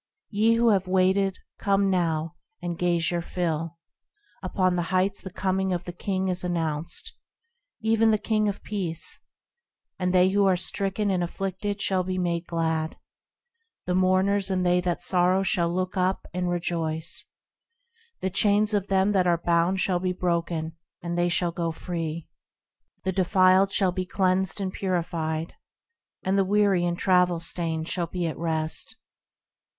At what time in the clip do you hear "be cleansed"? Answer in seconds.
23.91-24.59